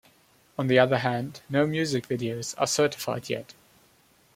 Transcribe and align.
On 0.57 0.65
the 0.65 0.79
other 0.79 0.97
hand, 0.97 1.41
no 1.47 1.67
music 1.67 2.07
videos 2.07 2.55
are 2.57 2.65
certified 2.65 3.29
yet. 3.29 3.53